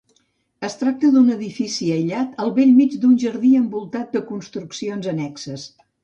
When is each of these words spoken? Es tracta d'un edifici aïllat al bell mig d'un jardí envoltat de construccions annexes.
Es 0.67 0.75
tracta 0.83 1.09
d'un 1.15 1.27
edifici 1.33 1.89
aïllat 1.95 2.33
al 2.45 2.49
bell 2.55 2.71
mig 2.77 2.95
d'un 3.03 3.11
jardí 3.23 3.51
envoltat 3.59 4.17
de 4.17 4.23
construccions 4.31 5.11
annexes. 5.13 5.67